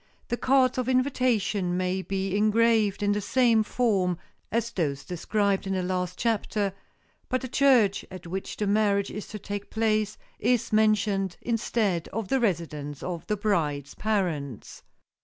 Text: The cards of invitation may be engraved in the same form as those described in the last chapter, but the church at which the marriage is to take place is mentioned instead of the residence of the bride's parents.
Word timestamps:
The 0.29 0.35
cards 0.37 0.79
of 0.79 0.89
invitation 0.89 1.77
may 1.77 2.01
be 2.01 2.35
engraved 2.35 3.03
in 3.03 3.11
the 3.11 3.21
same 3.21 3.61
form 3.61 4.17
as 4.51 4.71
those 4.71 5.05
described 5.05 5.67
in 5.67 5.73
the 5.73 5.83
last 5.83 6.17
chapter, 6.17 6.73
but 7.29 7.41
the 7.41 7.47
church 7.47 8.03
at 8.09 8.25
which 8.25 8.57
the 8.57 8.65
marriage 8.65 9.11
is 9.11 9.27
to 9.27 9.37
take 9.37 9.69
place 9.69 10.17
is 10.39 10.73
mentioned 10.73 11.37
instead 11.39 12.07
of 12.07 12.29
the 12.29 12.39
residence 12.39 13.03
of 13.03 13.27
the 13.27 13.37
bride's 13.37 13.93
parents. 13.93 14.81